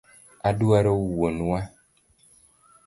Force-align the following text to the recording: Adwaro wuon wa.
Adwaro 0.49 0.91
wuon 1.17 1.37
wa. 1.49 1.59